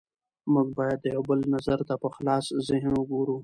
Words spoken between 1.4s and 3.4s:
نظر ته په خلاص ذهن وګورو